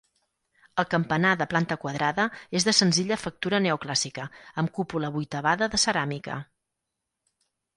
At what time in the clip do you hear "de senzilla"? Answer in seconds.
2.69-3.19